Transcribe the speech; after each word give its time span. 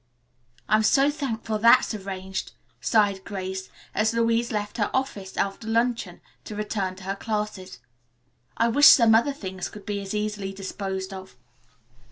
"I'm 0.67 0.81
so 0.81 1.11
thankful 1.11 1.59
that's 1.59 1.93
arranged," 1.93 2.53
sighed 2.79 3.23
Grace 3.23 3.69
as 3.93 4.15
Louise 4.15 4.51
left 4.51 4.77
her 4.79 4.89
office 4.95 5.37
after 5.37 5.67
luncheon 5.67 6.21
to 6.45 6.55
return 6.55 6.95
to 6.95 7.03
her 7.03 7.15
classes. 7.15 7.77
"I 8.57 8.67
wish 8.69 8.87
some 8.87 9.13
other 9.13 9.31
things 9.31 9.69
could 9.69 9.85
be 9.85 10.01
as 10.01 10.15
easily 10.15 10.53
disposed 10.53 11.13
of." 11.13 11.35